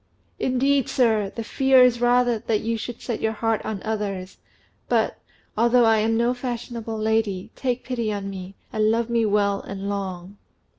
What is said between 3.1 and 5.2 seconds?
your heart on others; but,